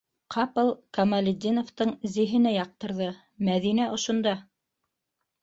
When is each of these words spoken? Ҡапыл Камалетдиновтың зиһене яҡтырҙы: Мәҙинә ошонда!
Ҡапыл 0.35 0.69
Камалетдиновтың 0.97 1.91
зиһене 2.15 2.55
яҡтырҙы: 2.55 3.11
Мәҙинә 3.51 3.87
ошонда! 4.01 4.35